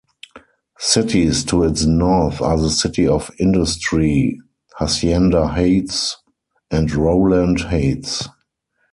Cities 0.79 1.43
to 1.45 1.63
its 1.63 1.85
north 1.85 2.41
are 2.41 2.59
the 2.59 2.71
City 2.71 3.05
of 3.07 3.29
Industry, 3.37 4.41
Hacienda 4.79 5.45
Heights, 5.49 6.17
and 6.71 6.91
Rowland 6.91 7.59
Heights. 7.59 8.27